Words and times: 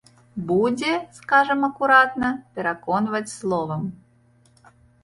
Будзе, 0.51 0.93
скажам 1.17 1.59
акуратна, 1.69 2.33
пераконваць 2.57 3.25
словам. 3.39 3.89